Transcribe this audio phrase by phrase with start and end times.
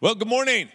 [0.00, 0.68] Well, good morning.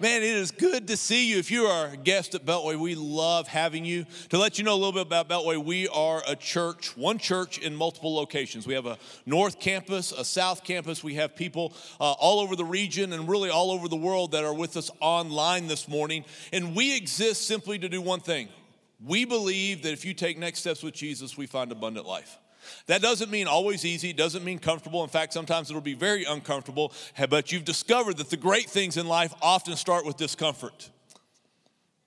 [0.00, 1.38] Man, it is good to see you.
[1.38, 4.04] If you are a guest at Beltway, we love having you.
[4.30, 7.58] To let you know a little bit about Beltway, we are a church, one church
[7.58, 8.66] in multiple locations.
[8.66, 11.04] We have a north campus, a south campus.
[11.04, 14.42] We have people uh, all over the region and really all over the world that
[14.42, 16.24] are with us online this morning.
[16.52, 18.48] And we exist simply to do one thing.
[19.06, 22.38] We believe that if you take next steps with Jesus, we find abundant life.
[22.86, 25.02] That doesn't mean always easy, doesn't mean comfortable.
[25.02, 26.92] In fact, sometimes it'll be very uncomfortable,
[27.28, 30.90] but you've discovered that the great things in life often start with discomfort.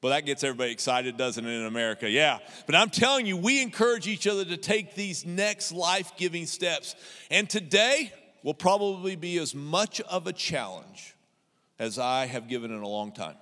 [0.06, 2.08] Well, that gets everybody excited, doesn't it, in America?
[2.08, 2.38] Yeah.
[2.68, 6.96] But I'm telling you, we encourage each other to take these next life giving steps.
[7.32, 8.14] And today
[8.44, 11.16] will probably be as much of a challenge
[11.80, 13.36] as I have given in a long time.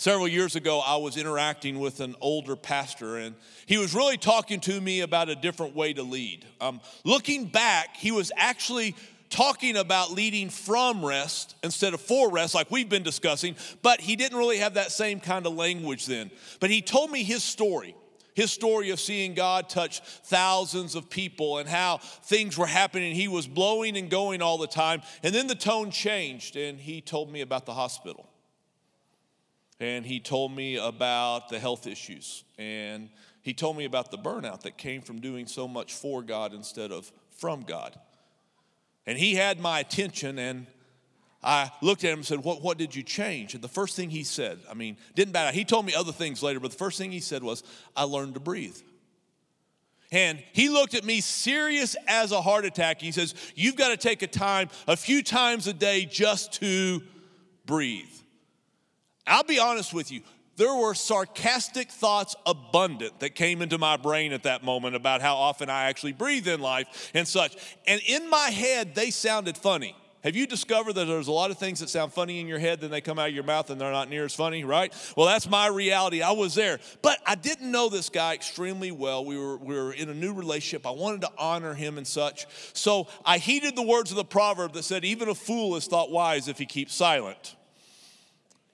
[0.00, 3.34] Several years ago, I was interacting with an older pastor, and
[3.66, 6.44] he was really talking to me about a different way to lead.
[6.60, 8.94] Um, looking back, he was actually
[9.28, 14.14] talking about leading from rest instead of for rest, like we've been discussing, but he
[14.14, 16.30] didn't really have that same kind of language then.
[16.60, 17.96] But he told me his story
[18.34, 23.12] his story of seeing God touch thousands of people and how things were happening.
[23.12, 25.02] He was blowing and going all the time.
[25.24, 28.28] And then the tone changed, and he told me about the hospital
[29.80, 33.08] and he told me about the health issues and
[33.42, 36.92] he told me about the burnout that came from doing so much for God instead
[36.92, 37.98] of from God.
[39.06, 40.66] And he had my attention and
[41.42, 43.54] I looked at him and said, what, what did you change?
[43.54, 45.54] And the first thing he said, I mean, didn't matter.
[45.54, 47.62] He told me other things later, but the first thing he said was,
[47.96, 48.76] I learned to breathe.
[50.10, 53.00] And he looked at me serious as a heart attack.
[53.00, 57.02] He says, You've got to take a time, a few times a day, just to
[57.66, 58.08] breathe.
[59.28, 60.22] I'll be honest with you,
[60.56, 65.36] there were sarcastic thoughts abundant that came into my brain at that moment about how
[65.36, 67.56] often I actually breathe in life and such.
[67.86, 69.94] And in my head, they sounded funny.
[70.24, 72.80] Have you discovered that there's a lot of things that sound funny in your head,
[72.80, 74.92] then they come out of your mouth and they're not near as funny, right?
[75.16, 76.22] Well, that's my reality.
[76.22, 76.80] I was there.
[77.02, 79.24] But I didn't know this guy extremely well.
[79.24, 80.88] We were, we were in a new relationship.
[80.88, 82.46] I wanted to honor him and such.
[82.72, 86.10] So I heeded the words of the proverb that said, Even a fool is thought
[86.10, 87.54] wise if he keeps silent.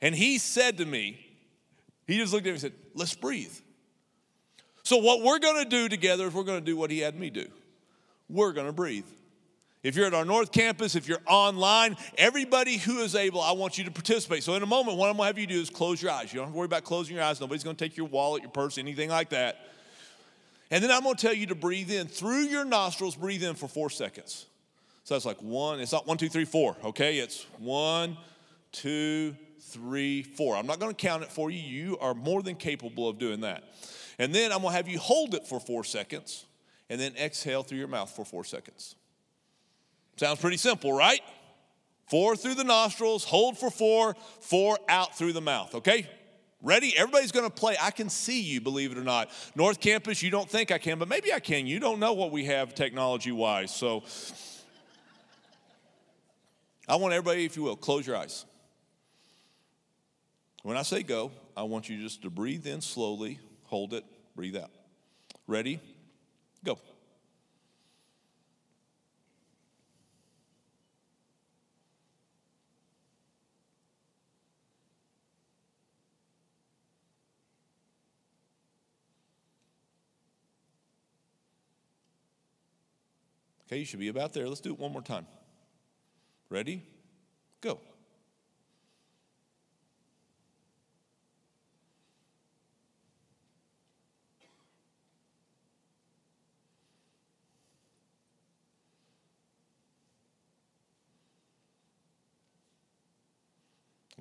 [0.05, 1.19] And he said to me,
[2.07, 3.53] he just looked at me and said, Let's breathe.
[4.83, 7.19] So, what we're going to do together is we're going to do what he had
[7.19, 7.47] me do.
[8.29, 9.07] We're going to breathe.
[9.83, 13.79] If you're at our North Campus, if you're online, everybody who is able, I want
[13.79, 14.43] you to participate.
[14.43, 16.35] So, in a moment, what I'm going to have you do is close your eyes.
[16.35, 17.41] You don't have to worry about closing your eyes.
[17.41, 19.71] Nobody's going to take your wallet, your purse, anything like that.
[20.71, 23.55] And then I'm going to tell you to breathe in through your nostrils, breathe in
[23.55, 24.45] for four seconds.
[25.05, 27.19] So that's like one, it's not one, two, three, four, okay?
[27.19, 28.19] It's one,
[28.73, 29.35] two,
[29.71, 30.57] three, four.
[30.57, 31.59] I'm not going to count it for you.
[31.59, 33.65] You are more than capable of doing that.
[34.19, 36.47] And then I'm going to have you hold it for four seconds
[36.89, 38.95] and then exhale through your mouth for four seconds.
[40.17, 41.21] Sounds pretty simple, right?
[42.09, 46.09] Four through the nostrils, hold for four, four out through the mouth, okay?
[46.63, 46.97] Ready?
[46.97, 47.77] Everybody's gonna play.
[47.81, 49.31] I can see you, believe it or not.
[49.55, 51.67] North Campus, you don't think I can, but maybe I can.
[51.67, 53.75] You don't know what we have technology wise.
[53.75, 54.03] So
[56.87, 58.45] I want everybody, if you will, close your eyes.
[60.65, 64.03] When I say go, I want you just to breathe in slowly, hold it,
[64.35, 64.71] breathe out.
[65.47, 65.79] Ready?
[66.65, 66.79] Go.
[83.67, 84.49] Okay, you should be about there.
[84.49, 85.27] Let's do it one more time.
[86.49, 86.83] Ready?
[87.61, 87.81] Go.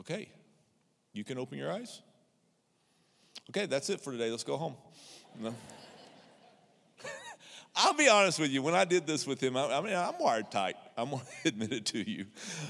[0.03, 0.29] Okay,
[1.13, 2.01] you can open your eyes.
[3.49, 4.29] Okay, that's it for today.
[4.29, 4.75] Let's go home.
[5.39, 5.55] No.
[7.75, 8.61] I'll be honest with you.
[8.61, 10.75] When I did this with him, I, I mean, I'm wired tight.
[10.97, 12.25] I'm going to admit it to you.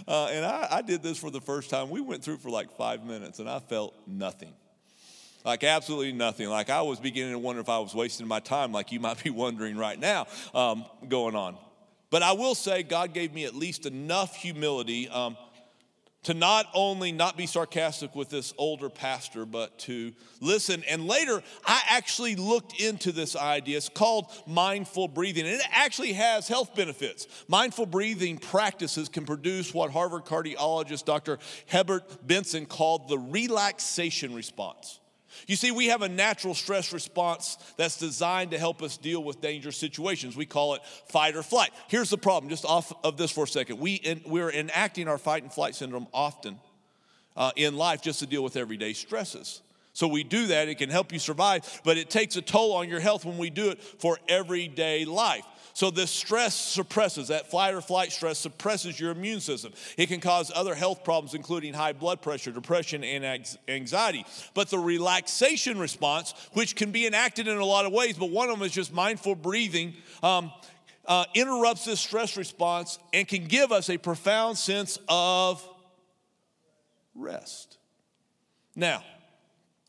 [0.07, 1.90] Uh, and I, I did this for the first time.
[1.90, 4.53] We went through for like five minutes, and I felt nothing.
[5.43, 6.49] Like absolutely nothing.
[6.49, 9.23] Like I was beginning to wonder if I was wasting my time, like you might
[9.23, 11.58] be wondering right now, um, going on.
[12.09, 15.09] But I will say, God gave me at least enough humility.
[15.09, 15.35] Um,
[16.23, 20.84] to not only not be sarcastic with this older pastor, but to listen.
[20.90, 23.78] And later, I actually looked into this idea.
[23.78, 27.28] It's called mindful breathing, and it actually has health benefits.
[27.47, 31.40] Mindful breathing practices can produce what Harvard cardiologist Dr.
[31.67, 34.99] Herbert Benson called the relaxation response.
[35.47, 39.41] You see, we have a natural stress response that's designed to help us deal with
[39.41, 40.35] dangerous situations.
[40.35, 41.72] We call it fight or flight.
[41.88, 43.80] Here's the problem, just off of this for a second.
[43.80, 46.59] We in, we're enacting our fight and flight syndrome often
[47.35, 49.62] uh, in life just to deal with everyday stresses.
[49.94, 52.90] So we do that, it can help you survive, but it takes a toll on
[52.90, 55.46] your health when we do it for everyday life.
[55.73, 59.73] So this stress suppresses, that flight or flight stress suppresses your immune system.
[59.97, 64.23] It can cause other health problems, including high blood pressure, depression, and anxiety.
[64.53, 68.49] But the relaxation response, which can be enacted in a lot of ways, but one
[68.49, 70.52] of them is just mindful breathing, um,
[71.05, 75.67] uh, interrupts this stress response and can give us a profound sense of
[77.16, 77.78] rest.
[78.75, 79.03] Now,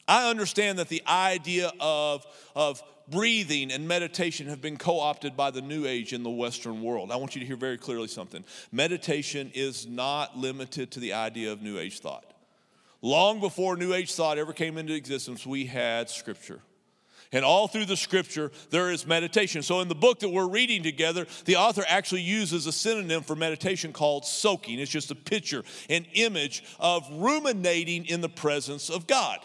[0.09, 5.51] I understand that the idea of, of breathing and meditation have been co opted by
[5.51, 7.11] the New Age in the Western world.
[7.11, 8.45] I want you to hear very clearly something.
[8.73, 12.33] Meditation is not limited to the idea of New Age thought.
[13.03, 16.61] Long before New Age thought ever came into existence, we had Scripture.
[17.35, 19.63] And all through the scripture, there is meditation.
[19.63, 23.35] So, in the book that we're reading together, the author actually uses a synonym for
[23.35, 24.79] meditation called soaking.
[24.79, 29.41] It's just a picture, an image of ruminating in the presence of God.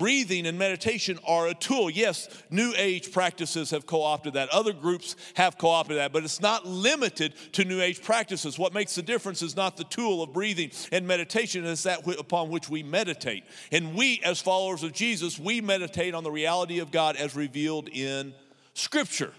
[0.00, 1.90] Breathing and meditation are a tool.
[1.90, 4.48] Yes, New Age practices have co opted that.
[4.48, 8.58] Other groups have co opted that, but it's not limited to New Age practices.
[8.58, 12.48] What makes the difference is not the tool of breathing and meditation, it's that upon
[12.48, 13.44] which we meditate.
[13.72, 17.90] And we, as followers of Jesus, we meditate on the reality of God as revealed
[17.90, 18.32] in
[18.72, 19.34] Scripture.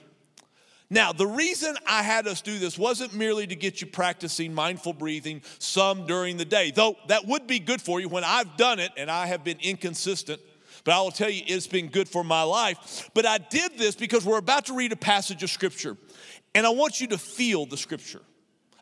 [0.91, 4.93] Now, the reason I had us do this wasn't merely to get you practicing mindful
[4.93, 8.77] breathing some during the day, though that would be good for you when I've done
[8.77, 10.39] it and I have been inconsistent
[10.83, 13.09] but I will tell you, it's been good for my life.
[13.13, 15.97] But I did this because we're about to read a passage of Scripture,
[16.55, 18.21] and I want you to feel the Scripture.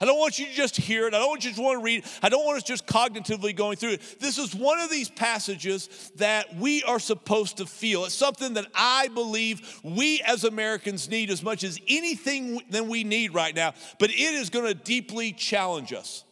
[0.01, 1.13] I don't want you to just hear it.
[1.13, 2.05] I don't want you to just want to read.
[2.23, 4.19] I don't want us just cognitively going through it.
[4.19, 8.05] This is one of these passages that we are supposed to feel.
[8.05, 13.03] It's something that I believe we as Americans need as much as anything that we
[13.03, 16.23] need right now, but it is going to deeply challenge us.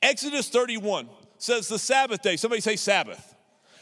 [0.00, 2.36] Exodus 31 says the Sabbath day.
[2.36, 3.34] Somebody say Sabbath.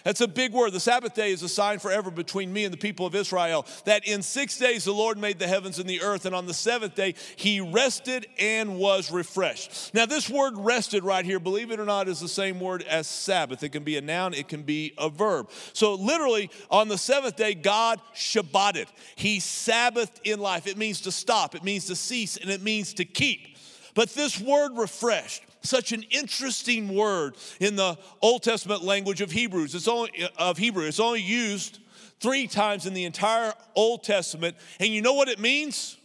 [0.06, 0.72] That's a big word.
[0.72, 4.06] The Sabbath day is a sign forever between me and the people of Israel that
[4.06, 6.94] in six days the Lord made the heavens and the earth, and on the seventh
[6.94, 9.92] day he rested and was refreshed.
[9.94, 13.08] Now, this word rested right here, believe it or not, is the same word as
[13.08, 13.64] Sabbath.
[13.64, 15.50] It can be a noun, it can be a verb.
[15.72, 18.86] So, literally, on the seventh day, God Shabbated.
[19.16, 20.68] He Sabbathed in life.
[20.68, 23.56] It means to stop, it means to cease, and it means to keep.
[23.96, 29.74] But this word refreshed, such an interesting word in the Old Testament language of Hebrews.
[29.74, 30.84] It's only of Hebrew.
[30.86, 31.78] It's only used
[32.20, 34.56] three times in the entire Old Testament.
[34.80, 35.96] And you know what it means?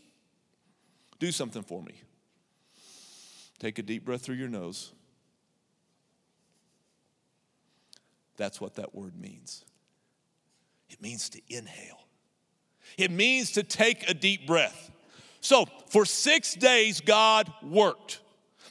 [1.19, 1.93] Do something for me.
[3.59, 4.91] Take a deep breath through your nose.
[8.37, 9.63] That's what that word means.
[10.89, 12.01] It means to inhale.
[12.97, 14.89] It means to take a deep breath.
[15.41, 18.20] So, for six days, God worked.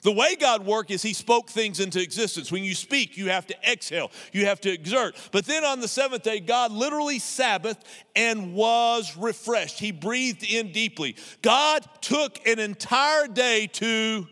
[0.02, 2.50] The way God worked is He spoke things into existence.
[2.50, 5.16] When you speak, you have to exhale, you have to exert.
[5.32, 7.82] But then on the seventh day, God literally Sabbathed
[8.16, 9.78] and was refreshed.
[9.78, 11.16] He breathed in deeply.
[11.42, 14.26] God took an entire day to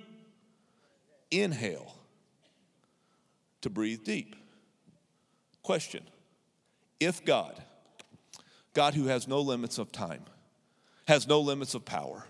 [1.30, 1.94] inhale,
[3.60, 4.36] to breathe deep.
[5.62, 6.02] Question
[6.98, 7.62] If God,
[8.72, 10.24] God who has no limits of time,
[11.06, 12.26] has no limits of power,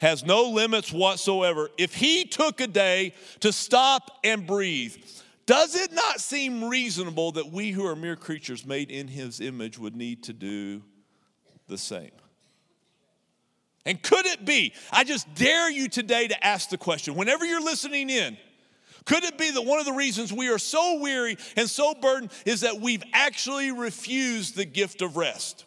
[0.00, 1.70] has no limits whatsoever.
[1.78, 4.96] If he took a day to stop and breathe,
[5.46, 9.78] does it not seem reasonable that we who are mere creatures made in his image
[9.78, 10.82] would need to do
[11.68, 12.10] the same?
[13.86, 17.62] And could it be, I just dare you today to ask the question, whenever you're
[17.62, 18.36] listening in,
[19.06, 22.30] could it be that one of the reasons we are so weary and so burdened
[22.44, 25.64] is that we've actually refused the gift of rest?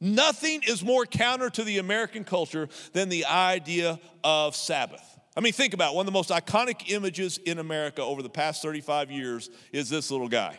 [0.00, 5.18] Nothing is more counter to the American culture than the idea of Sabbath.
[5.36, 5.96] I mean, think about it.
[5.96, 10.10] one of the most iconic images in America over the past 35 years is this
[10.10, 10.58] little guy,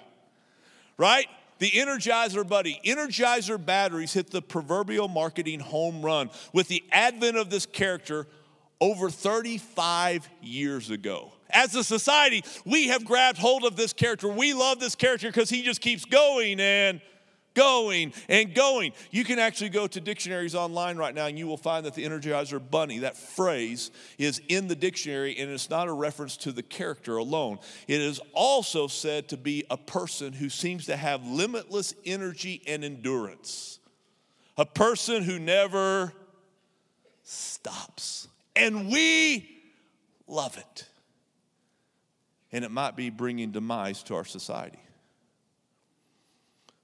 [0.98, 1.28] right?
[1.60, 2.80] The Energizer Bunny.
[2.86, 8.28] Energizer batteries hit the proverbial marketing home run with the advent of this character
[8.80, 11.32] over 35 years ago.
[11.50, 14.28] As a society, we have grabbed hold of this character.
[14.28, 17.02] We love this character because he just keeps going and
[17.58, 18.94] going and going.
[19.10, 22.06] You can actually go to dictionaries online right now and you will find that the
[22.06, 26.62] Energizer Bunny, that phrase, is in the dictionary and it's not a reference to the
[26.62, 27.58] character alone.
[27.88, 32.84] It is also said to be a person who seems to have limitless energy and
[32.84, 33.80] endurance,
[34.56, 36.14] a person who never
[37.24, 38.28] stops.
[38.56, 39.50] And we
[40.28, 40.88] love it.
[42.52, 44.80] And it might be bringing demise to our society.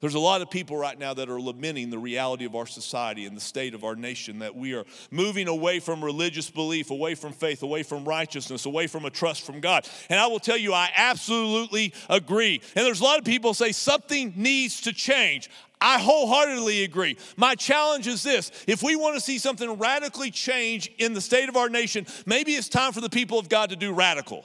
[0.04, 3.26] There's a lot of people right now that are lamenting the reality of our society
[3.26, 7.16] and the state of our nation, that we are moving away from religious belief, away
[7.16, 9.88] from faith, away from righteousness, away from a trust from God.
[10.10, 12.62] And I will tell you, I absolutely agree.
[12.76, 15.50] And there's a lot of people say something needs to change.
[15.80, 17.16] I wholeheartedly agree.
[17.38, 21.48] My challenge is this if we want to see something radically change in the state
[21.48, 24.44] of our nation, maybe it's time for the people of God to do radical.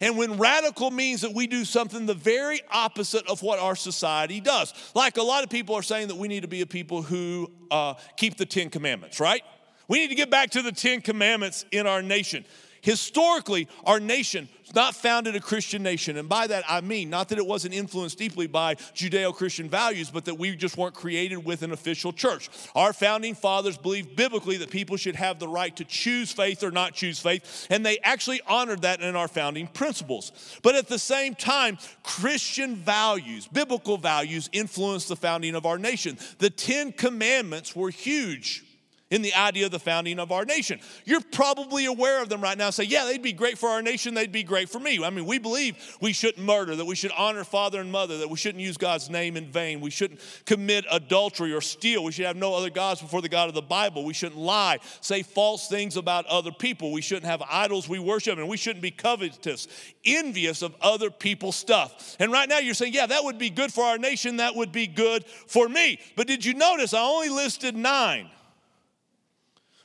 [0.00, 4.40] And when radical means that we do something the very opposite of what our society
[4.40, 4.72] does.
[4.94, 7.50] Like a lot of people are saying that we need to be a people who
[7.70, 9.42] uh, keep the Ten Commandments, right?
[9.88, 12.44] We need to get back to the Ten Commandments in our nation.
[12.82, 16.16] Historically, our nation was not founded a Christian nation.
[16.16, 20.10] And by that, I mean not that it wasn't influenced deeply by Judeo Christian values,
[20.10, 22.48] but that we just weren't created with an official church.
[22.74, 26.70] Our founding fathers believed biblically that people should have the right to choose faith or
[26.70, 30.58] not choose faith, and they actually honored that in our founding principles.
[30.62, 36.18] But at the same time, Christian values, biblical values, influenced the founding of our nation.
[36.38, 38.64] The Ten Commandments were huge
[39.10, 40.78] in the idea of the founding of our nation.
[41.04, 42.70] You're probably aware of them right now.
[42.70, 45.02] Say, yeah, they'd be great for our nation, they'd be great for me.
[45.04, 48.30] I mean, we believe we shouldn't murder, that we should honor father and mother, that
[48.30, 52.26] we shouldn't use God's name in vain, we shouldn't commit adultery or steal, we should
[52.26, 55.68] have no other gods before the God of the Bible, we shouldn't lie, say false
[55.68, 59.66] things about other people, we shouldn't have idols we worship, and we shouldn't be covetous,
[60.04, 62.16] envious of other people's stuff.
[62.20, 64.70] And right now you're saying, yeah, that would be good for our nation, that would
[64.70, 65.98] be good for me.
[66.16, 68.30] But did you notice I only listed nine?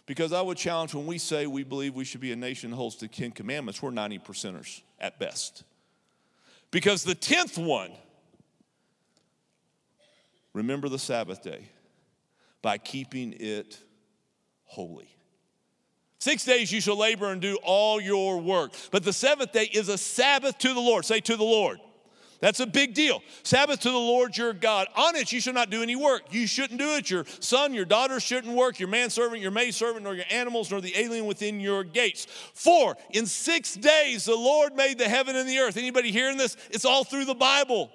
[0.06, 2.76] Because I would challenge when we say we believe we should be a nation that
[2.76, 5.64] holds the Ten Commandments, we're 90 percenters at best.
[6.70, 7.92] Because the 10th one,
[10.54, 11.70] remember the Sabbath day
[12.62, 13.80] by keeping it
[14.66, 15.10] holy.
[16.20, 18.74] Six days you shall labor and do all your work.
[18.90, 21.06] But the seventh day is a Sabbath to the Lord.
[21.06, 21.80] Say to the Lord.
[22.46, 23.24] That's a big deal.
[23.42, 24.88] Sabbath to the Lord your God.
[24.96, 26.32] On it you shall not do any work.
[26.32, 27.10] You shouldn't do it.
[27.10, 28.80] Your son, your daughter shouldn't work.
[28.80, 32.28] Your manservant, your maidservant, nor your animals, nor the alien within your gates.
[32.54, 35.76] For in six days the Lord made the heaven and the earth.
[35.76, 36.56] Anybody hearing this?
[36.70, 37.90] It's all through the Bible.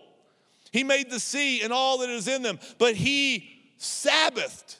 [0.72, 2.58] He made the sea and all that is in them.
[2.76, 4.78] But he Sabbathed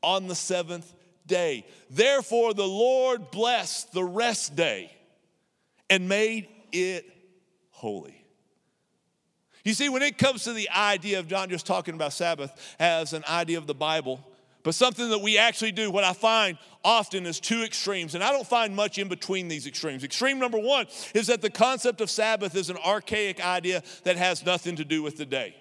[0.00, 0.94] on the seventh
[1.26, 1.66] day.
[1.90, 4.96] Therefore the Lord blessed the rest day
[5.90, 7.04] and made it
[7.72, 8.25] holy.
[9.66, 13.12] You see, when it comes to the idea of John just talking about Sabbath as
[13.12, 14.24] an idea of the Bible,
[14.62, 18.30] but something that we actually do, what I find often is two extremes, and I
[18.30, 20.04] don't find much in between these extremes.
[20.04, 24.46] Extreme number one is that the concept of Sabbath is an archaic idea that has
[24.46, 25.56] nothing to do with the day.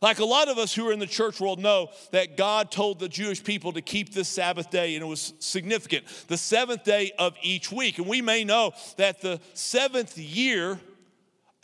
[0.00, 2.98] Like a lot of us who are in the church world know that God told
[2.98, 7.12] the Jewish people to keep this Sabbath day, and it was significant, the seventh day
[7.18, 7.98] of each week.
[7.98, 10.80] And we may know that the seventh year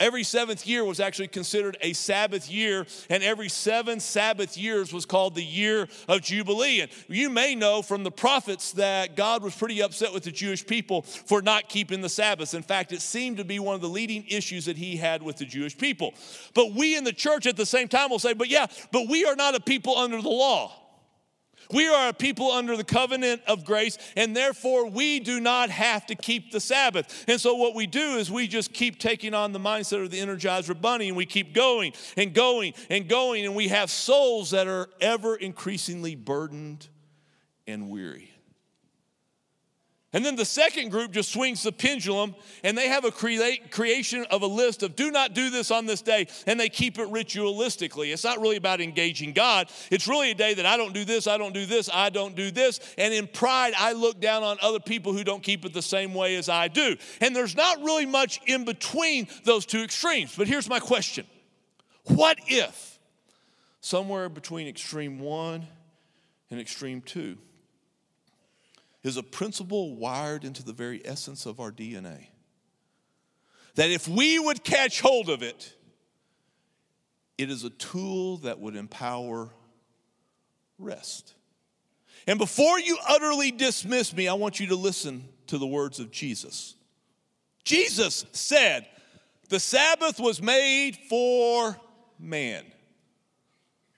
[0.01, 5.05] Every seventh year was actually considered a Sabbath year, and every seven Sabbath years was
[5.05, 6.81] called the year of Jubilee.
[6.81, 10.65] And you may know from the prophets that God was pretty upset with the Jewish
[10.65, 12.55] people for not keeping the Sabbath.
[12.55, 15.37] In fact, it seemed to be one of the leading issues that he had with
[15.37, 16.15] the Jewish people.
[16.55, 19.25] But we in the church at the same time will say, but yeah, but we
[19.25, 20.80] are not a people under the law.
[21.73, 26.05] We are a people under the covenant of grace, and therefore we do not have
[26.07, 27.25] to keep the Sabbath.
[27.27, 30.19] And so, what we do is we just keep taking on the mindset of the
[30.19, 34.67] Energizer Bunny, and we keep going and going and going, and we have souls that
[34.67, 36.87] are ever increasingly burdened
[37.67, 38.30] and weary.
[40.13, 44.25] And then the second group just swings the pendulum and they have a create, creation
[44.29, 47.07] of a list of do not do this on this day and they keep it
[47.07, 48.11] ritualistically.
[48.11, 49.69] It's not really about engaging God.
[49.89, 52.35] It's really a day that I don't do this, I don't do this, I don't
[52.35, 52.81] do this.
[52.97, 56.13] And in pride, I look down on other people who don't keep it the same
[56.13, 56.97] way as I do.
[57.21, 60.35] And there's not really much in between those two extremes.
[60.35, 61.25] But here's my question
[62.03, 62.99] What if
[63.79, 65.67] somewhere between extreme one
[66.49, 67.37] and extreme two?
[69.03, 72.27] Is a principle wired into the very essence of our DNA.
[73.75, 75.73] That if we would catch hold of it,
[77.37, 79.49] it is a tool that would empower
[80.77, 81.33] rest.
[82.27, 86.11] And before you utterly dismiss me, I want you to listen to the words of
[86.11, 86.75] Jesus.
[87.63, 88.87] Jesus said,
[89.49, 91.79] The Sabbath was made for
[92.19, 92.63] man.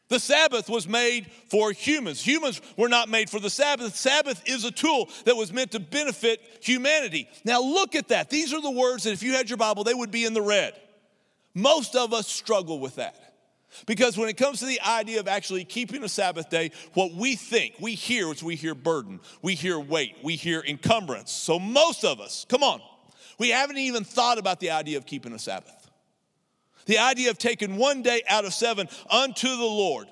[0.09, 2.21] The Sabbath was made for humans.
[2.21, 3.95] Humans were not made for the Sabbath.
[3.95, 7.27] Sabbath is a tool that was meant to benefit humanity.
[7.45, 8.29] Now, look at that.
[8.29, 10.41] These are the words that if you had your Bible, they would be in the
[10.41, 10.73] red.
[11.55, 13.15] Most of us struggle with that.
[13.87, 17.35] Because when it comes to the idea of actually keeping a Sabbath day, what we
[17.35, 21.31] think, we hear is we hear burden, we hear weight, we hear encumbrance.
[21.31, 22.81] So most of us, come on,
[23.39, 25.82] we haven't even thought about the idea of keeping a Sabbath.
[26.85, 30.07] The idea of taking one day out of seven unto the Lord.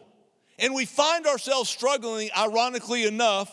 [0.59, 3.51] And we find ourselves struggling, ironically enough,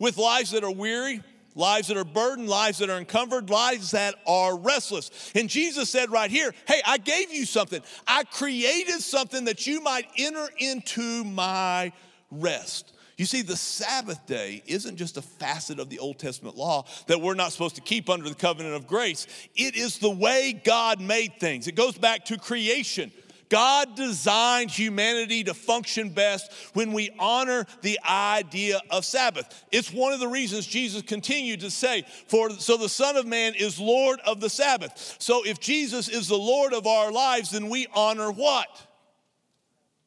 [0.00, 1.22] with lives that are weary,
[1.54, 5.32] lives that are burdened, lives that are encumbered, lives that are restless.
[5.34, 7.82] And Jesus said right here, Hey, I gave you something.
[8.06, 11.92] I created something that you might enter into my
[12.30, 12.92] rest.
[13.18, 17.20] You see, the Sabbath day isn't just a facet of the Old Testament law that
[17.20, 19.26] we're not supposed to keep under the covenant of grace.
[19.56, 21.66] It is the way God made things.
[21.66, 23.10] It goes back to creation.
[23.48, 29.64] God designed humanity to function best when we honor the idea of Sabbath.
[29.72, 33.54] It's one of the reasons Jesus continued to say, For so the Son of Man
[33.54, 35.16] is Lord of the Sabbath.
[35.18, 38.68] So if Jesus is the Lord of our lives, then we honor what?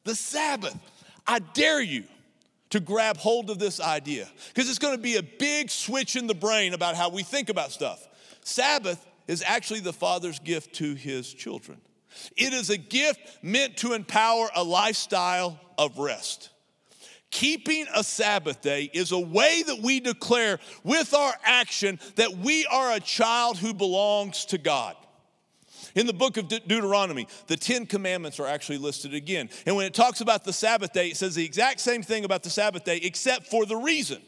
[0.04, 0.78] The Sabbath.
[1.26, 2.04] I dare you
[2.72, 6.26] to grab hold of this idea because it's going to be a big switch in
[6.26, 8.08] the brain about how we think about stuff.
[8.44, 11.78] Sabbath is actually the Father's gift to his children.
[12.34, 16.48] It is a gift meant to empower a lifestyle of rest.
[17.30, 22.64] Keeping a Sabbath day is a way that we declare with our action that we
[22.66, 24.96] are a child who belongs to God.
[25.94, 29.50] In the book of De- Deuteronomy, the Ten Commandments are actually listed again.
[29.66, 32.42] And when it talks about the Sabbath day, it says the exact same thing about
[32.42, 34.22] the Sabbath day, except for the reason.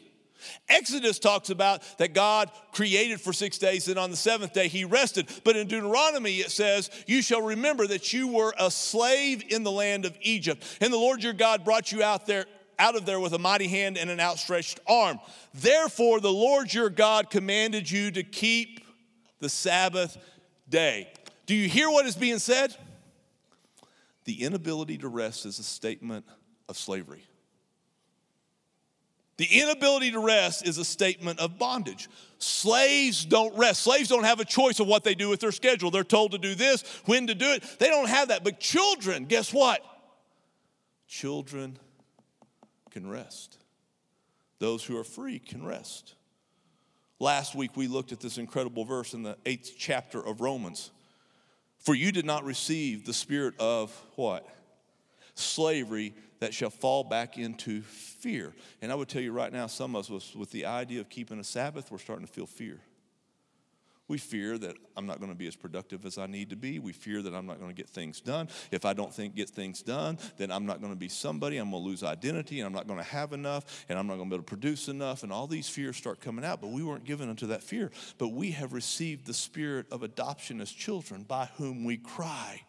[0.69, 4.85] Exodus talks about that God created for six days, and on the seventh day he
[4.85, 5.29] rested.
[5.43, 9.71] But in Deuteronomy it says, You shall remember that you were a slave in the
[9.71, 12.45] land of Egypt, and the Lord your God brought you out there.
[12.77, 15.21] Out of there with a mighty hand and an outstretched arm.
[15.53, 18.81] Therefore, the Lord your God commanded you to keep
[19.39, 20.17] the Sabbath
[20.67, 21.07] day.
[21.45, 22.75] Do you hear what is being said?
[24.25, 26.25] The inability to rest is a statement
[26.67, 27.23] of slavery.
[29.37, 32.09] The inability to rest is a statement of bondage.
[32.39, 33.83] Slaves don't rest.
[33.83, 35.91] Slaves don't have a choice of what they do with their schedule.
[35.91, 37.63] They're told to do this, when to do it.
[37.79, 38.43] They don't have that.
[38.43, 39.81] But children, guess what?
[41.07, 41.77] Children
[42.91, 43.57] can rest.
[44.59, 46.15] Those who are free can rest.
[47.19, 50.91] Last week we looked at this incredible verse in the eighth chapter of Romans.
[51.85, 54.49] For you did not receive the spirit of what?
[55.35, 58.53] Slavery that shall fall back into fear.
[58.81, 61.39] And I would tell you right now, some of us, with the idea of keeping
[61.39, 62.79] a Sabbath, we're starting to feel fear.
[64.07, 66.77] We fear that I'm not going to be as productive as I need to be.
[66.77, 68.49] We fear that I'm not going to get things done.
[68.71, 71.57] If I don't think get things done, then I'm not going to be somebody.
[71.57, 74.17] I'm going to lose identity, and I'm not going to have enough, and I'm not
[74.17, 75.23] going to be able to produce enough.
[75.23, 76.61] And all these fears start coming out.
[76.61, 77.91] But we weren't given unto that fear.
[78.19, 82.61] But we have received the spirit of adoption as children, by whom we cry,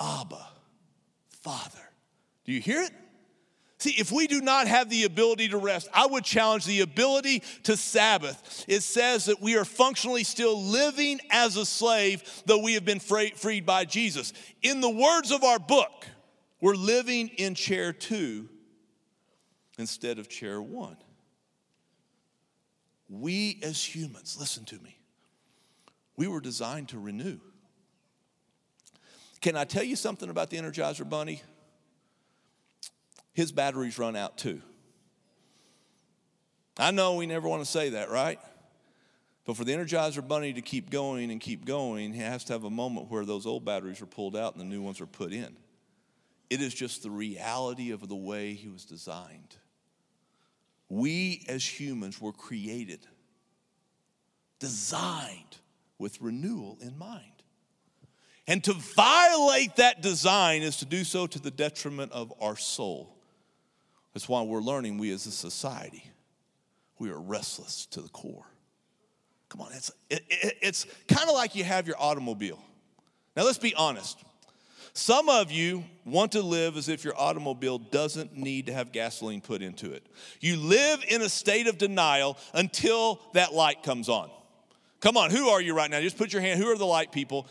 [0.00, 0.48] Abba,
[1.42, 1.78] Father.
[2.44, 2.90] Do you hear it?
[3.78, 7.42] See, if we do not have the ability to rest, I would challenge the ability
[7.64, 8.64] to Sabbath.
[8.66, 13.00] It says that we are functionally still living as a slave, though we have been
[13.00, 14.32] freed by Jesus.
[14.62, 16.06] In the words of our book,
[16.60, 18.48] we're living in chair two
[19.78, 20.96] instead of chair one.
[23.10, 24.98] We as humans, listen to me,
[26.16, 27.38] we were designed to renew.
[29.42, 31.42] Can I tell you something about the Energizer Bunny?
[33.36, 34.62] His batteries run out too.
[36.78, 38.40] I know we never want to say that, right?
[39.44, 42.64] But for the Energizer Bunny to keep going and keep going, he has to have
[42.64, 45.34] a moment where those old batteries are pulled out and the new ones are put
[45.34, 45.54] in.
[46.48, 49.56] It is just the reality of the way he was designed.
[50.88, 53.00] We as humans were created,
[54.60, 55.58] designed
[55.98, 57.42] with renewal in mind.
[58.46, 63.15] And to violate that design is to do so to the detriment of our soul.
[64.16, 66.10] That's why we're learning we as a society,
[66.98, 68.46] we are restless to the core.
[69.50, 72.58] Come on, it's, it, it, it's kind of like you have your automobile.
[73.36, 74.18] Now, let's be honest.
[74.94, 79.42] Some of you want to live as if your automobile doesn't need to have gasoline
[79.42, 80.06] put into it.
[80.40, 84.30] You live in a state of denial until that light comes on.
[85.00, 86.00] Come on, who are you right now?
[86.00, 86.58] Just put your hand.
[86.58, 87.46] Who are the light people?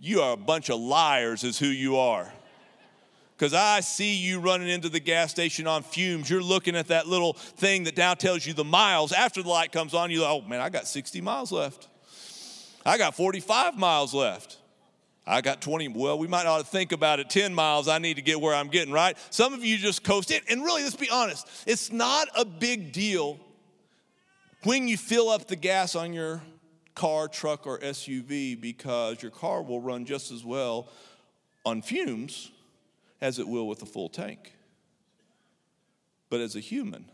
[0.00, 2.32] You are a bunch of liars, is who you are
[3.38, 6.28] because I see you running into the gas station on fumes.
[6.28, 9.12] You're looking at that little thing that now tells you the miles.
[9.12, 11.86] After the light comes on, you go, oh man, I got 60 miles left.
[12.84, 14.58] I got 45 miles left.
[15.24, 15.88] I got 20.
[15.88, 17.86] Well, we might ought to think about it 10 miles.
[17.86, 19.16] I need to get where I'm getting, right?
[19.30, 20.40] Some of you just coast in.
[20.50, 23.38] And really, let's be honest, it's not a big deal
[24.64, 26.42] when you fill up the gas on your
[26.96, 30.88] car, truck, or SUV because your car will run just as well
[31.64, 32.50] on fumes
[33.20, 34.52] as it will with a full tank.
[36.30, 37.06] But as a human,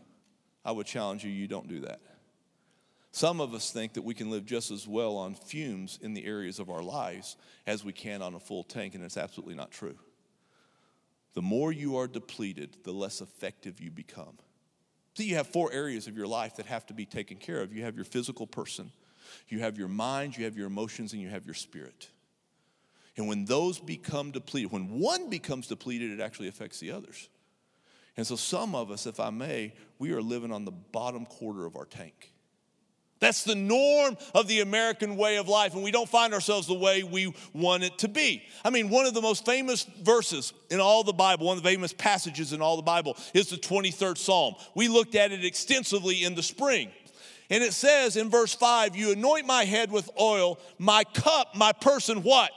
[0.63, 2.01] I would challenge you, you don't do that.
[3.11, 6.25] Some of us think that we can live just as well on fumes in the
[6.25, 9.71] areas of our lives as we can on a full tank, and it's absolutely not
[9.71, 9.97] true.
[11.33, 14.37] The more you are depleted, the less effective you become.
[15.15, 17.73] See, you have four areas of your life that have to be taken care of.
[17.73, 18.91] You have your physical person,
[19.47, 22.09] you have your mind, you have your emotions, and you have your spirit.
[23.17, 27.29] And when those become depleted, when one becomes depleted, it actually affects the others.
[28.17, 31.65] And so, some of us, if I may, we are living on the bottom quarter
[31.65, 32.33] of our tank.
[33.19, 36.73] That's the norm of the American way of life, and we don't find ourselves the
[36.73, 38.43] way we want it to be.
[38.63, 41.69] I mean, one of the most famous verses in all the Bible, one of the
[41.69, 44.55] famous passages in all the Bible, is the 23rd Psalm.
[44.75, 46.91] We looked at it extensively in the spring.
[47.49, 51.71] And it says in verse 5, You anoint my head with oil, my cup, my
[51.71, 52.51] person, what?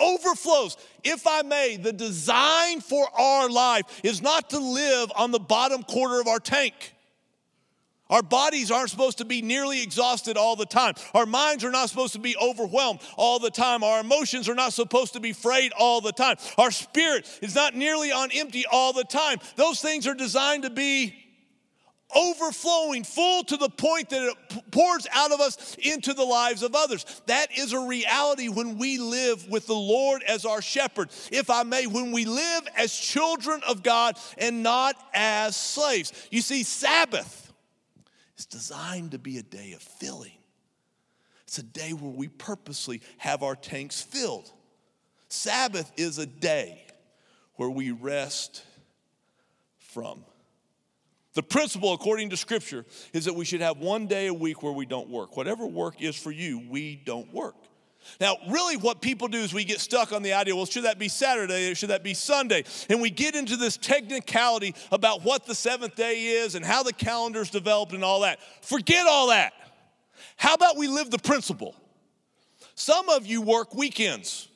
[0.00, 0.76] Overflows.
[1.02, 5.82] If I may, the design for our life is not to live on the bottom
[5.82, 6.94] quarter of our tank.
[8.10, 10.94] Our bodies aren't supposed to be nearly exhausted all the time.
[11.14, 13.82] Our minds are not supposed to be overwhelmed all the time.
[13.82, 16.36] Our emotions are not supposed to be frayed all the time.
[16.58, 19.38] Our spirit is not nearly on empty all the time.
[19.56, 21.23] Those things are designed to be
[22.14, 26.74] overflowing, full to the point that it pours out of us into the lives of
[26.74, 27.04] others.
[27.26, 31.10] That is a reality when we live with the Lord as our shepherd.
[31.32, 36.12] If I may, when we live as children of God and not as slaves.
[36.30, 37.44] You see, Sabbath
[38.34, 40.32] it's designed to be a day of filling.
[41.44, 44.50] It's a day where we purposely have our tanks filled.
[45.28, 46.84] Sabbath is a day
[47.54, 48.64] where we rest
[49.78, 50.24] from.
[51.34, 54.72] The principle, according to Scripture, is that we should have one day a week where
[54.72, 55.36] we don't work.
[55.36, 57.56] Whatever work is for you, we don't work.
[58.20, 60.98] Now, really, what people do is we get stuck on the idea well, should that
[60.98, 62.64] be Saturday or should that be Sunday?
[62.88, 66.92] And we get into this technicality about what the seventh day is and how the
[66.92, 68.38] calendar's developed and all that.
[68.62, 69.54] Forget all that.
[70.36, 71.74] How about we live the principle?
[72.74, 74.48] Some of you work weekends.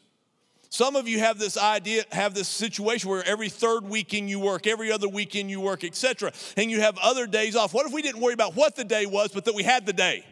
[0.70, 4.66] Some of you have this idea, have this situation where every third weekend you work,
[4.66, 6.32] every other weekend you work, etc.
[6.56, 7.72] And you have other days off.
[7.72, 9.92] What if we didn't worry about what the day was, but that we had the
[9.92, 10.24] day?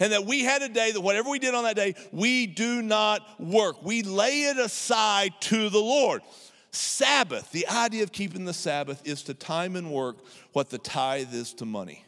[0.00, 2.82] and that we had a day that whatever we did on that day, we do
[2.82, 3.82] not work.
[3.84, 6.22] We lay it aside to the Lord.
[6.70, 10.16] Sabbath, the idea of keeping the Sabbath is to time and work
[10.52, 12.04] what the tithe is to money.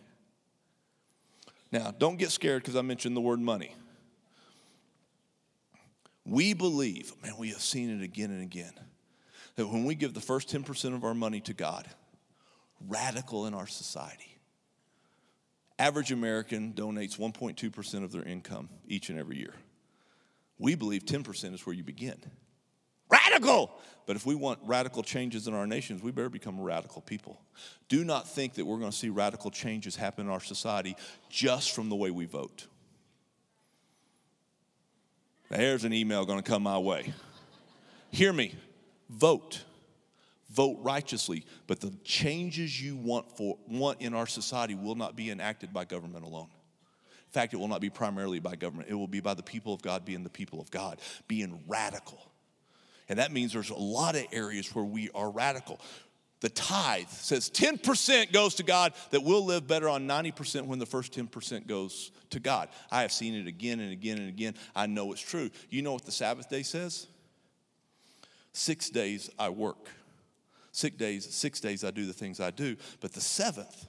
[1.71, 3.75] Now, don't get scared because I mentioned the word money.
[6.29, 8.73] We believe, man, we have seen it again and again,
[9.57, 11.89] that when we give the first 10% of our money to God,
[12.87, 14.39] radical in our society,
[15.79, 19.55] Average American donates 1.2% of their income each and every year.
[20.59, 22.19] We believe 10% is where you begin.
[23.11, 23.79] Radical!
[24.05, 27.41] But if we want radical changes in our nations, we better become radical people.
[27.89, 30.97] Do not think that we're going to see radical changes happen in our society
[31.31, 32.67] just from the way we vote.
[35.51, 37.13] Now, here's an email going to come my way.
[38.11, 38.55] Hear me.
[39.09, 39.65] Vote
[40.51, 45.31] vote righteously, but the changes you want for want in our society will not be
[45.31, 46.49] enacted by government alone.
[47.27, 48.89] In fact, it will not be primarily by government.
[48.89, 52.19] It will be by the people of God being the people of God, being radical.
[53.09, 55.81] And that means there's a lot of areas where we are radical.
[56.41, 60.87] The tithe says 10% goes to God, that we'll live better on 90% when the
[60.87, 62.69] first 10% goes to God.
[62.91, 64.55] I have seen it again and again and again.
[64.75, 65.51] I know it's true.
[65.69, 67.09] You know what the Sabbath day says?
[68.53, 69.89] Six days I work.
[70.71, 73.87] Six days, six days I do the things I do, but the seventh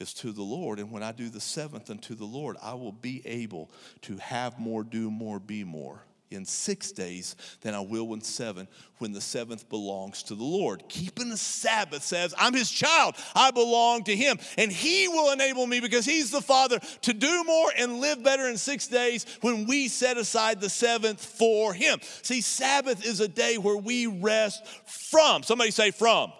[0.00, 0.80] is to the Lord.
[0.80, 3.70] And when I do the seventh unto the Lord, I will be able
[4.02, 8.68] to have more, do more, be more in six days than I will in seven
[8.98, 10.84] when the seventh belongs to the Lord.
[10.88, 15.66] Keeping the Sabbath says, I'm his child, I belong to him, and he will enable
[15.66, 19.66] me because he's the Father to do more and live better in six days when
[19.66, 21.98] we set aside the seventh for him.
[22.22, 25.42] See, Sabbath is a day where we rest from.
[25.42, 26.32] Somebody say, from.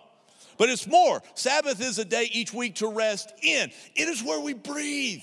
[0.56, 1.22] But it's more.
[1.34, 3.70] Sabbath is a day each week to rest in.
[3.96, 5.22] It is where we breathe.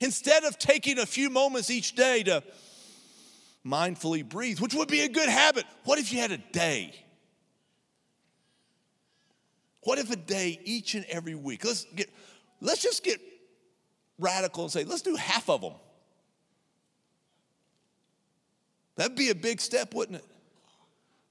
[0.00, 2.42] Instead of taking a few moments each day to
[3.66, 5.64] mindfully breathe, which would be a good habit.
[5.84, 6.94] What if you had a day?
[9.82, 11.64] What if a day each and every week?
[11.64, 12.08] Let's get
[12.60, 13.20] let's just get
[14.18, 15.74] radical and say, let's do half of them.
[18.96, 20.26] That'd be a big step, wouldn't it?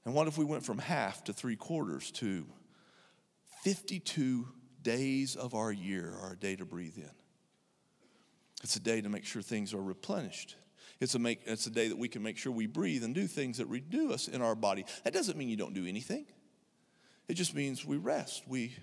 [0.04, 2.44] And what if we went from half to three quarters to
[3.62, 4.48] 52
[4.82, 7.10] days of our year are a day to breathe in?
[8.62, 10.56] It's a day to make sure things are replenished.
[11.02, 13.26] It's a, make, it's a day that we can make sure we breathe and do
[13.26, 14.84] things that renew us in our body.
[15.02, 16.26] That doesn't mean you don't do anything,
[17.28, 18.44] it just means we rest.
[18.46, 18.76] We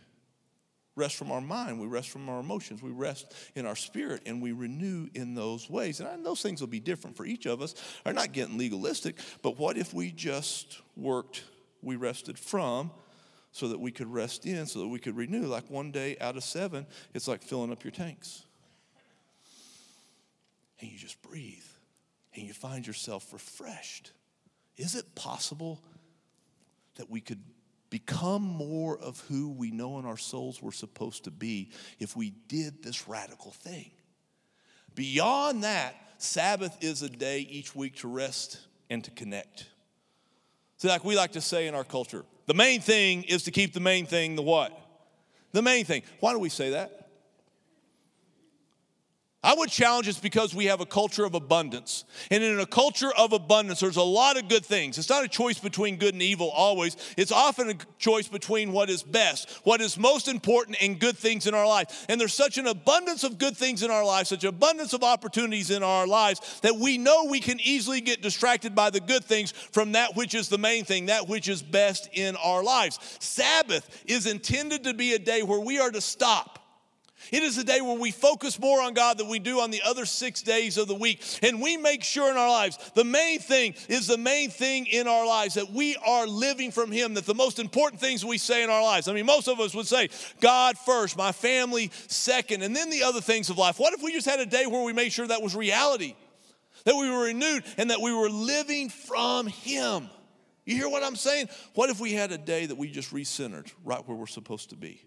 [0.97, 4.41] rest from our mind, we rest from our emotions, we rest in our spirit, and
[4.41, 6.01] we renew in those ways.
[6.01, 7.73] And those things will be different for each of us.
[8.05, 11.45] Are not getting legalistic, but what if we just worked,
[11.81, 12.91] we rested from,
[13.53, 15.43] so that we could rest in, so that we could renew?
[15.43, 18.43] Like one day out of seven, it's like filling up your tanks.
[20.81, 21.63] And you just breathe,
[22.35, 24.11] and you find yourself refreshed.
[24.77, 25.81] Is it possible
[26.95, 27.41] that we could
[27.89, 32.31] become more of who we know in our souls we're supposed to be if we
[32.47, 33.91] did this radical thing.
[34.95, 39.67] Beyond that, Sabbath is a day each week to rest and to connect.
[40.77, 43.73] See, like we like to say in our culture, the main thing is to keep
[43.73, 44.77] the main thing the what?
[45.51, 46.03] The main thing.
[46.19, 46.98] Why do we say that?
[49.41, 52.03] I would challenge us because we have a culture of abundance.
[52.29, 54.97] And in a culture of abundance, there's a lot of good things.
[54.97, 56.97] It's not a choice between good and evil always.
[57.15, 61.47] It's often a choice between what is best, what is most important, and good things
[61.47, 62.05] in our life.
[62.09, 65.71] And there's such an abundance of good things in our lives, such abundance of opportunities
[65.71, 69.51] in our lives, that we know we can easily get distracted by the good things
[69.51, 72.99] from that which is the main thing, that which is best in our lives.
[73.21, 76.58] Sabbath is intended to be a day where we are to stop
[77.31, 79.81] it is a day where we focus more on God than we do on the
[79.85, 81.23] other six days of the week.
[81.43, 85.07] And we make sure in our lives, the main thing is the main thing in
[85.07, 88.63] our lives that we are living from Him, that the most important things we say
[88.63, 89.07] in our lives.
[89.07, 93.03] I mean, most of us would say, God first, my family second, and then the
[93.03, 93.79] other things of life.
[93.79, 96.15] What if we just had a day where we made sure that was reality?
[96.85, 100.09] That we were renewed and that we were living from Him.
[100.65, 101.49] You hear what I'm saying?
[101.73, 104.75] What if we had a day that we just recentered right where we're supposed to
[104.75, 105.03] be?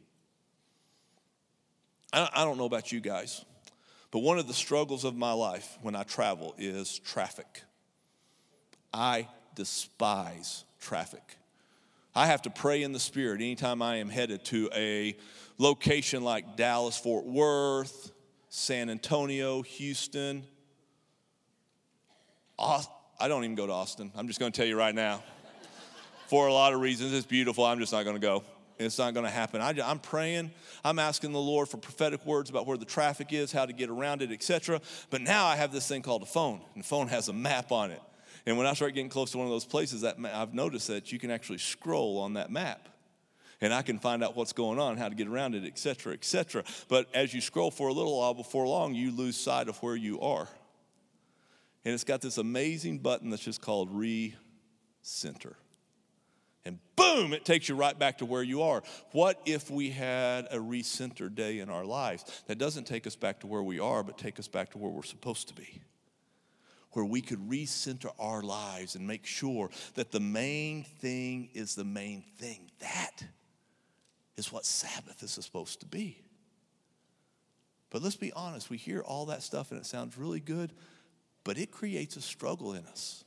[2.12, 3.44] I don't know about you guys,
[4.10, 7.62] but one of the struggles of my life when I travel is traffic.
[8.92, 11.38] I despise traffic.
[12.14, 15.16] I have to pray in the spirit anytime I am headed to a
[15.56, 18.12] location like Dallas, Fort Worth,
[18.50, 20.44] San Antonio, Houston.
[22.58, 22.82] I
[23.20, 24.12] don't even go to Austin.
[24.14, 25.22] I'm just going to tell you right now.
[26.26, 27.64] For a lot of reasons, it's beautiful.
[27.64, 28.44] I'm just not going to go.
[28.84, 29.60] It's not going to happen.
[29.60, 30.50] I, am praying.
[30.84, 33.90] I'm asking the Lord for prophetic words about where the traffic is, how to get
[33.90, 34.80] around it, etc.
[35.10, 37.72] But now I have this thing called a phone, and the phone has a map
[37.72, 38.00] on it.
[38.46, 41.12] And when I start getting close to one of those places, that I've noticed that
[41.12, 42.88] you can actually scroll on that map.
[43.60, 46.64] And I can find out what's going on, how to get around it, etc., etc.
[46.88, 49.94] But as you scroll for a little while before long, you lose sight of where
[49.94, 50.48] you are.
[51.84, 55.54] And it's got this amazing button that's just called recenter
[56.64, 58.82] and boom, it takes you right back to where you are.
[59.10, 63.40] What if we had a recenter day in our lives that doesn't take us back
[63.40, 65.82] to where we are, but take us back to where we're supposed to be?
[66.92, 71.84] Where we could recenter our lives and make sure that the main thing is the
[71.84, 72.70] main thing.
[72.78, 73.24] That
[74.36, 76.22] is what Sabbath is supposed to be.
[77.90, 80.72] But let's be honest, we hear all that stuff and it sounds really good,
[81.44, 83.24] but it creates a struggle in us,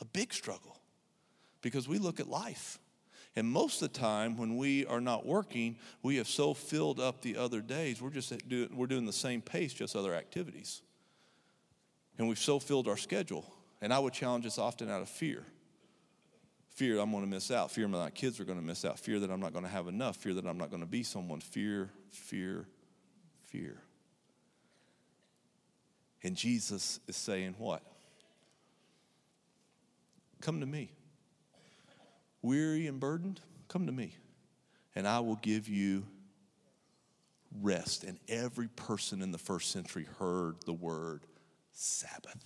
[0.00, 0.73] a big struggle
[1.64, 2.78] because we look at life.
[3.34, 7.22] And most of the time, when we are not working, we have so filled up
[7.22, 8.32] the other days, we're just
[8.72, 10.82] we're doing the same pace, just other activities.
[12.16, 13.50] And we've so filled our schedule.
[13.80, 15.44] And I would challenge us often out of fear.
[16.68, 17.72] Fear I'm going to miss out.
[17.72, 18.98] Fear my kids are going to miss out.
[18.98, 20.16] Fear that I'm not going to have enough.
[20.16, 21.40] Fear that I'm not going to be someone.
[21.40, 22.68] Fear, fear,
[23.46, 23.80] fear.
[26.22, 27.82] And Jesus is saying, What?
[30.40, 30.90] Come to me
[32.44, 34.14] weary and burdened, come to me,
[34.94, 36.04] and I will give you
[37.62, 38.04] rest.
[38.04, 41.22] And every person in the first century heard the word
[41.72, 42.44] Sabbath.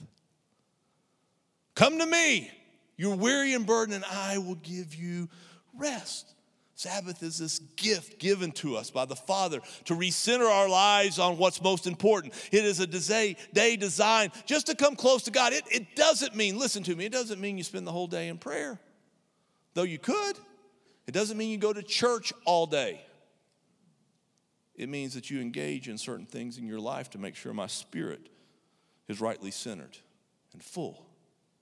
[1.74, 2.50] Come to me,
[2.96, 5.28] you're weary and burdened, and I will give you
[5.76, 6.32] rest.
[6.74, 11.36] Sabbath is this gift given to us by the Father to recenter our lives on
[11.36, 12.34] what's most important.
[12.52, 15.52] It is a day designed just to come close to God.
[15.52, 18.28] It, it doesn't mean, listen to me, it doesn't mean you spend the whole day
[18.28, 18.80] in prayer
[19.74, 20.38] though you could.
[21.06, 23.00] It doesn't mean you go to church all day.
[24.74, 27.66] It means that you engage in certain things in your life to make sure my
[27.66, 28.28] spirit
[29.08, 29.96] is rightly centered
[30.52, 31.06] and full.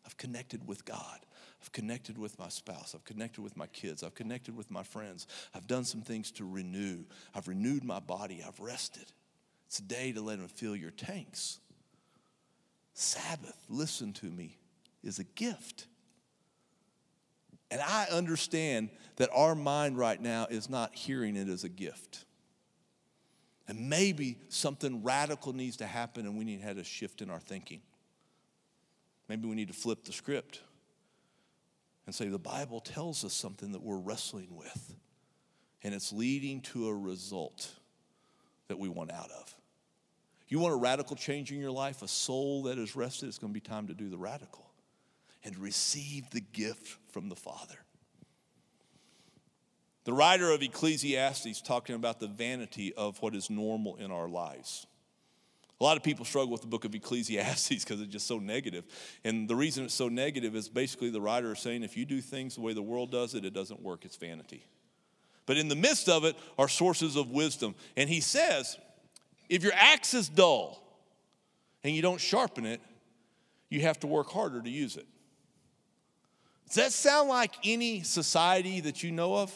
[0.04, 1.20] I've connected with God.
[1.62, 2.94] I've connected with my spouse.
[2.94, 4.02] I've connected with my kids.
[4.02, 5.26] I've connected with my friends.
[5.54, 7.04] I've done some things to renew.
[7.34, 8.44] I've renewed my body.
[8.46, 9.06] I've rested.
[9.66, 11.58] It's a day to let Him fill your tanks.
[12.94, 14.58] Sabbath, listen to me,
[15.02, 15.86] is a gift.
[17.70, 22.24] And I understand that our mind right now is not hearing it as a gift.
[23.68, 27.30] And maybe something radical needs to happen and we need to have a shift in
[27.30, 27.80] our thinking.
[29.28, 30.60] Maybe we need to flip the script
[32.06, 34.94] and say the Bible tells us something that we're wrestling with.
[35.82, 37.70] and it's leading to a result
[38.68, 39.54] that we want out of.
[40.48, 43.52] You want a radical change in your life, a soul that is rested, it's going
[43.52, 44.65] to be time to do the radical
[45.46, 47.78] and receive the gift from the Father.
[50.04, 54.86] The writer of Ecclesiastes talking about the vanity of what is normal in our lives.
[55.80, 58.84] A lot of people struggle with the book of Ecclesiastes because it's just so negative.
[59.24, 62.20] And the reason it's so negative is basically the writer is saying if you do
[62.20, 64.66] things the way the world does it, it doesn't work, it's vanity.
[65.44, 67.76] But in the midst of it are sources of wisdom.
[67.96, 68.76] And he says,
[69.48, 70.82] if your axe is dull
[71.84, 72.80] and you don't sharpen it,
[73.70, 75.06] you have to work harder to use it.
[76.66, 79.54] Does that sound like any society that you know of?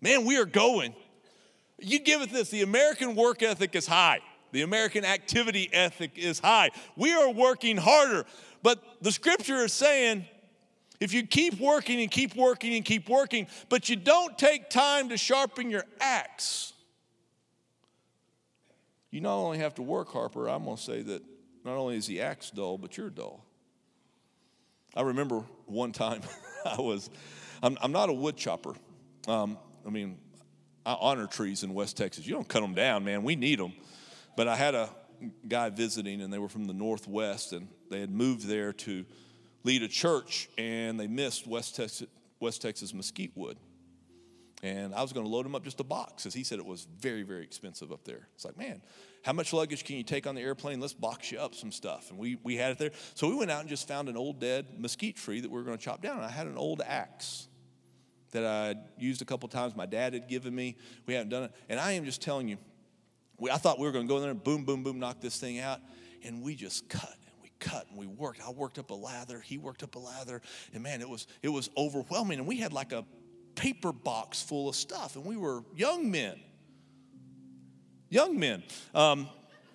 [0.00, 0.94] Man, we are going.
[1.78, 4.20] You give it this the American work ethic is high,
[4.52, 6.70] the American activity ethic is high.
[6.96, 8.24] We are working harder.
[8.62, 10.26] But the scripture is saying
[11.00, 15.10] if you keep working and keep working and keep working, but you don't take time
[15.10, 16.72] to sharpen your axe,
[19.10, 21.22] you not only have to work, Harper, I'm going to say that
[21.64, 23.44] not only is the axe dull, but you're dull.
[24.98, 26.22] I remember one time
[26.66, 27.08] I was,
[27.62, 28.74] I'm, I'm not a wood chopper.
[29.28, 29.56] Um,
[29.86, 30.18] I mean,
[30.84, 32.26] I honor trees in West Texas.
[32.26, 33.22] You don't cut them down, man.
[33.22, 33.74] We need them.
[34.36, 34.90] But I had a
[35.46, 39.04] guy visiting, and they were from the Northwest, and they had moved there to
[39.62, 42.08] lead a church, and they missed West Texas,
[42.40, 43.56] West Texas mesquite wood.
[44.64, 46.66] And I was going to load him up just a box because he said it
[46.66, 48.26] was very, very expensive up there.
[48.34, 48.82] It's like, man,
[49.24, 50.80] how much luggage can you take on the airplane?
[50.80, 52.10] Let's box you up some stuff.
[52.10, 52.90] And we, we had it there.
[53.14, 55.64] So we went out and just found an old dead mesquite tree that we were
[55.64, 56.16] going to chop down.
[56.16, 57.48] And I had an old axe
[58.32, 59.74] that I used a couple times.
[59.74, 60.76] My dad had given me.
[61.06, 61.52] We hadn't done it.
[61.68, 62.58] And I am just telling you,
[63.38, 65.20] we, I thought we were going to go in there and boom, boom, boom, knock
[65.20, 65.80] this thing out.
[66.24, 68.40] And we just cut and we cut and we worked.
[68.46, 69.40] I worked up a lather.
[69.40, 70.42] He worked up a lather.
[70.72, 72.38] And man, it was it was overwhelming.
[72.38, 73.04] And we had like a
[73.54, 75.16] paper box full of stuff.
[75.16, 76.40] And we were young men.
[78.10, 78.62] Young men.
[78.94, 79.28] Um,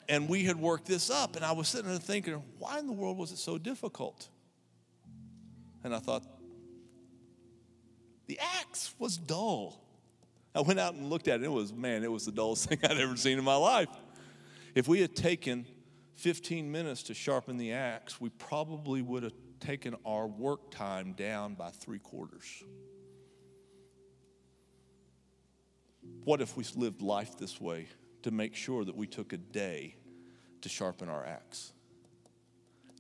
[0.10, 1.36] and we had worked this up.
[1.36, 4.28] And I was sitting there thinking, why in the world was it so difficult?
[5.84, 6.24] And I thought,
[8.28, 9.82] the axe was dull.
[10.56, 11.44] I went out and looked at it.
[11.44, 13.90] It was, man, it was the dullest thing I'd ever seen in my life.
[14.76, 15.66] If we had taken
[16.16, 21.54] 15 minutes to sharpen the axe, we probably would have taken our work time down
[21.54, 22.64] by three quarters.
[26.24, 27.88] What if we lived life this way
[28.24, 29.96] to make sure that we took a day
[30.62, 31.74] to sharpen our axe?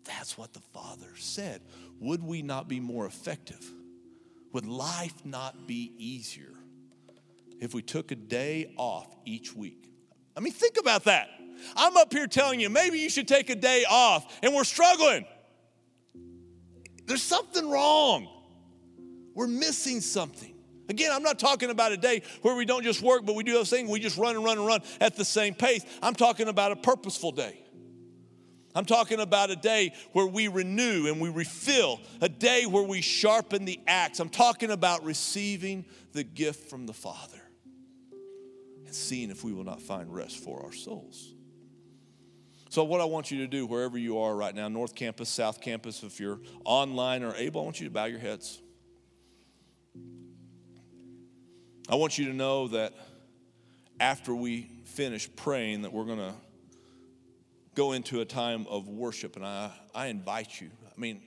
[0.05, 1.61] That's what the Father said.
[1.99, 3.65] Would we not be more effective?
[4.51, 6.53] Would life not be easier
[7.59, 9.89] if we took a day off each week?
[10.35, 11.29] I mean, think about that.
[11.75, 15.25] I'm up here telling you, maybe you should take a day off, and we're struggling.
[17.05, 18.27] There's something wrong.
[19.33, 20.52] We're missing something.
[20.89, 23.53] Again, I'm not talking about a day where we don't just work, but we do
[23.53, 23.89] those things.
[23.89, 25.85] We just run and run and run at the same pace.
[26.01, 27.59] I'm talking about a purposeful day.
[28.75, 33.01] I'm talking about a day where we renew and we refill, a day where we
[33.01, 34.19] sharpen the axe.
[34.19, 37.41] I'm talking about receiving the gift from the Father
[38.85, 41.33] and seeing if we will not find rest for our souls.
[42.69, 45.61] So, what I want you to do, wherever you are right now, North Campus, South
[45.61, 48.62] Campus, if you're online or able, I want you to bow your heads.
[51.89, 52.93] I want you to know that
[53.99, 56.33] after we finish praying, that we're going to
[57.75, 60.69] go into a time of worship, and I, I invite you.
[60.85, 61.21] I mean,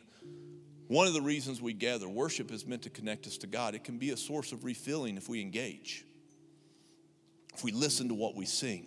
[0.89, 3.75] one of the reasons we gather, worship is meant to connect us to God.
[3.75, 6.05] It can be a source of refilling if we engage,
[7.55, 8.87] if we listen to what we sing.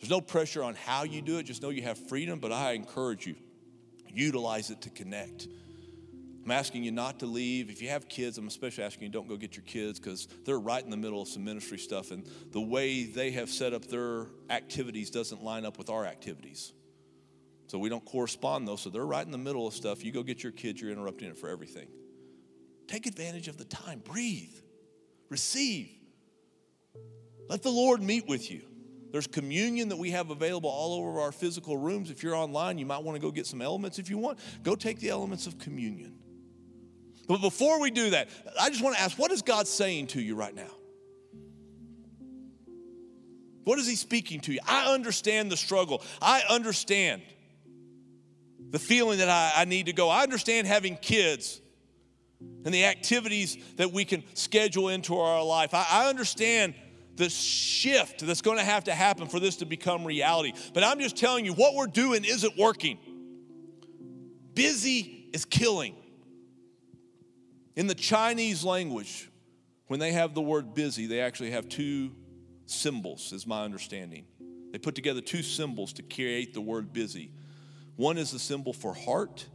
[0.00, 2.72] There's no pressure on how you do it, just know you have freedom, but I
[2.72, 3.34] encourage you,
[4.08, 5.48] utilize it to connect.
[6.46, 7.70] I'm asking you not to leave.
[7.70, 10.60] If you have kids, I'm especially asking you don't go get your kids because they're
[10.60, 13.86] right in the middle of some ministry stuff, and the way they have set up
[13.86, 16.72] their activities doesn't line up with our activities.
[17.66, 20.04] So we don't correspond though, so they're right in the middle of stuff.
[20.04, 21.88] You go get your kids, you're interrupting it for everything.
[22.86, 24.54] Take advantage of the time, breathe,
[25.28, 25.90] receive.
[27.48, 28.62] Let the Lord meet with you.
[29.10, 32.08] There's communion that we have available all over our physical rooms.
[32.08, 34.38] If you're online, you might want to go get some elements if you want.
[34.62, 36.20] Go take the elements of communion.
[37.26, 38.28] But before we do that,
[38.60, 40.70] I just want to ask what is God saying to you right now?
[43.64, 44.60] What is He speaking to you?
[44.66, 46.02] I understand the struggle.
[46.22, 47.22] I understand
[48.70, 50.08] the feeling that I, I need to go.
[50.08, 51.60] I understand having kids
[52.64, 55.74] and the activities that we can schedule into our life.
[55.74, 56.74] I, I understand
[57.16, 60.52] the shift that's going to have to happen for this to become reality.
[60.74, 62.98] But I'm just telling you, what we're doing isn't working.
[64.54, 65.94] Busy is killing.
[67.76, 69.30] In the Chinese language,
[69.86, 72.12] when they have the word busy, they actually have two
[72.64, 74.24] symbols, is my understanding.
[74.72, 77.30] They put together two symbols to create the word busy.
[77.96, 79.46] One is a symbol for heart,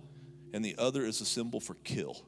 [0.53, 2.23] and the other is a symbol for kill.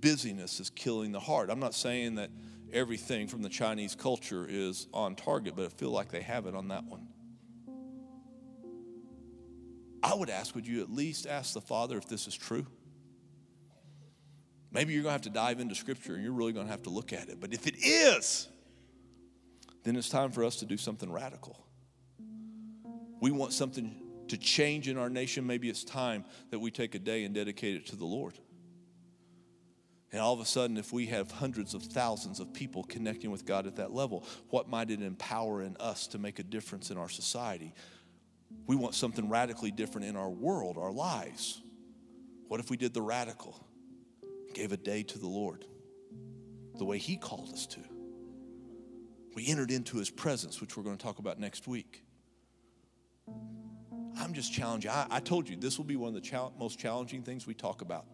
[0.00, 1.48] Busyness is killing the heart.
[1.48, 2.30] I'm not saying that
[2.72, 6.56] everything from the Chinese culture is on target, but I feel like they have it
[6.56, 7.06] on that one.
[10.02, 12.66] I would ask, would you at least ask the Father if this is true?
[14.72, 16.82] Maybe you're going to have to dive into Scripture and you're really going to have
[16.84, 17.40] to look at it.
[17.40, 18.48] But if it is,
[19.84, 21.66] then it's time for us to do something radical.
[23.20, 25.46] We want something to change in our nation.
[25.46, 28.34] Maybe it's time that we take a day and dedicate it to the Lord.
[30.10, 33.46] And all of a sudden, if we have hundreds of thousands of people connecting with
[33.46, 36.98] God at that level, what might it empower in us to make a difference in
[36.98, 37.74] our society?
[38.66, 41.62] We want something radically different in our world, our lives.
[42.48, 43.66] What if we did the radical?
[44.54, 45.64] Gave a day to the Lord
[46.78, 47.80] the way He called us to.
[49.34, 52.04] We entered into His presence, which we're going to talk about next week.
[54.18, 54.90] I'm just challenging.
[54.90, 57.80] I, I told you this will be one of the most challenging things we talk
[57.80, 58.04] about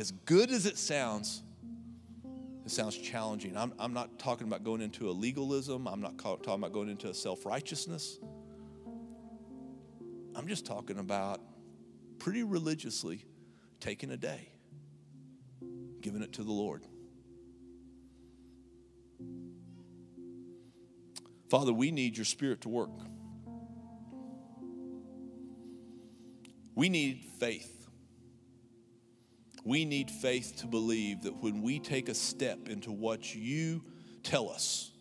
[0.00, 1.42] as good as it sounds,
[2.64, 3.56] it sounds challenging.
[3.56, 7.10] I'm, I'm not talking about going into a legalism, I'm not talking about going into
[7.10, 8.18] a self righteousness.
[10.34, 11.40] I'm just talking about
[12.18, 13.26] pretty religiously
[13.78, 14.48] taking a day,
[16.02, 16.82] giving it to the Lord.
[21.50, 22.90] Father, we need your spirit to work.
[26.74, 27.88] We need faith.
[29.64, 33.82] We need faith to believe that when we take a step into what you
[34.22, 34.92] tell us,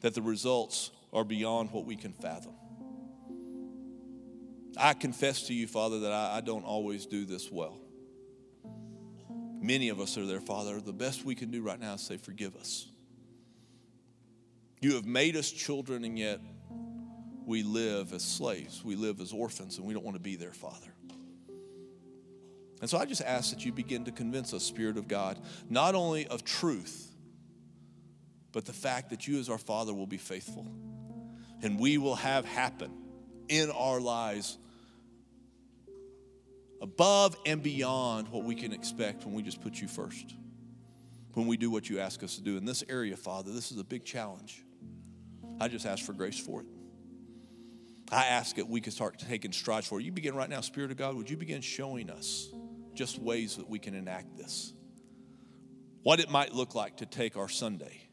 [0.00, 2.54] that the results are beyond what we can fathom.
[4.76, 7.78] I confess to you, Father, that I, I don't always do this well.
[9.60, 10.80] Many of us are there, Father.
[10.80, 12.86] The best we can do right now is say, Forgive us.
[14.80, 16.40] You have made us children, and yet
[17.44, 18.84] we live as slaves.
[18.84, 20.92] We live as orphans, and we don't want to be there, Father.
[22.80, 25.96] And so I just ask that you begin to convince us, Spirit of God, not
[25.96, 27.10] only of truth,
[28.52, 30.66] but the fact that you, as our Father, will be faithful.
[31.60, 32.92] And we will have happen
[33.48, 34.58] in our lives
[36.80, 40.34] above and beyond what we can expect when we just put you first,
[41.34, 42.56] when we do what you ask us to do.
[42.56, 44.64] In this area, Father, this is a big challenge.
[45.60, 46.66] I just ask for grace for it.
[48.10, 50.04] I ask that we can start taking strides for it.
[50.04, 52.48] You begin right now, Spirit of God, would you begin showing us?
[52.98, 54.72] just ways that we can enact this.
[56.02, 58.08] What it might look like to take our Sunday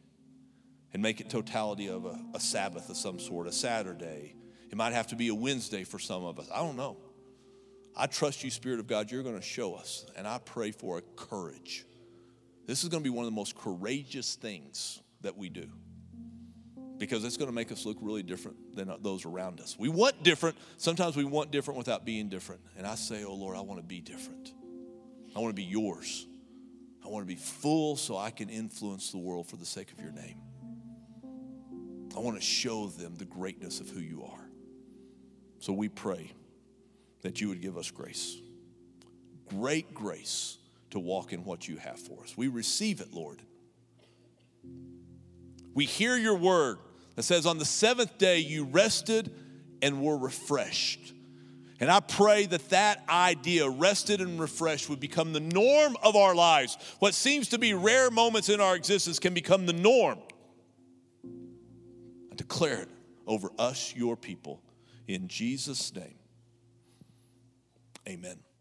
[0.94, 4.36] and make it totality of a, a Sabbath of some sort, a Saturday.
[4.70, 6.48] It might have to be a Wednesday for some of us.
[6.54, 6.98] I don't know.
[7.98, 10.06] I trust you, Spirit of God, you're going to show us.
[10.18, 11.86] And I pray for a courage.
[12.66, 15.68] This is going to be one of the most courageous things that we do
[16.98, 19.78] because it's going to make us look really different than those around us.
[19.78, 20.58] We want different.
[20.78, 22.62] Sometimes we want different without being different.
[22.78, 24.54] And I say, Oh Lord, I want to be different.
[25.36, 26.26] I want to be yours.
[27.04, 30.00] I want to be full so I can influence the world for the sake of
[30.00, 30.38] your name.
[32.16, 34.50] I want to show them the greatness of who you are.
[35.60, 36.32] So we pray
[37.26, 38.38] that you would give us grace,
[39.50, 40.60] great grace
[40.92, 42.38] to walk in what you have for us.
[42.38, 43.42] We receive it, Lord.
[45.74, 46.78] We hear your word
[47.16, 49.34] that says, On the seventh day you rested
[49.82, 51.14] and were refreshed.
[51.80, 56.36] And I pray that that idea, rested and refreshed, would become the norm of our
[56.36, 56.78] lives.
[57.00, 60.20] What seems to be rare moments in our existence can become the norm.
[62.32, 62.90] I declare it
[63.26, 64.62] over us, your people,
[65.08, 66.20] in Jesus' name.
[68.08, 68.55] Amen.